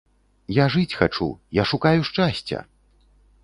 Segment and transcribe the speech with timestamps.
[0.55, 1.29] Я жыць хачу,
[1.61, 2.59] я шукаю шчасця!